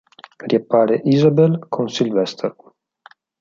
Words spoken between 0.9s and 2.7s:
Isabelle con Sylvester.